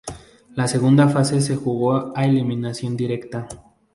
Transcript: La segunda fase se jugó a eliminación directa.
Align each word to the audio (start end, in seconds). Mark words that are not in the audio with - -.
La 0.55 0.67
segunda 0.67 1.07
fase 1.09 1.41
se 1.41 1.55
jugó 1.55 2.13
a 2.17 2.25
eliminación 2.25 2.97
directa. 2.97 3.47